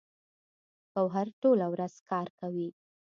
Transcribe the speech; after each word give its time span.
ګوهر 0.93 1.27
ټوله 1.41 1.65
ورځ 1.73 1.93
کار 2.09 2.27
کوي 2.39 2.69